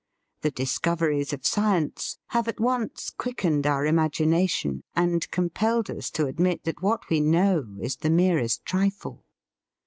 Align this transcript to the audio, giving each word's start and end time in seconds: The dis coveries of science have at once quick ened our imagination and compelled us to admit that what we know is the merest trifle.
The 0.41 0.49
dis 0.49 0.79
coveries 0.79 1.31
of 1.31 1.45
science 1.45 2.17
have 2.29 2.47
at 2.47 2.59
once 2.59 3.11
quick 3.11 3.41
ened 3.41 3.67
our 3.67 3.85
imagination 3.85 4.81
and 4.95 5.29
compelled 5.29 5.91
us 5.91 6.09
to 6.17 6.25
admit 6.25 6.63
that 6.63 6.81
what 6.81 7.07
we 7.11 7.19
know 7.19 7.75
is 7.79 7.97
the 7.97 8.09
merest 8.09 8.65
trifle. 8.65 9.25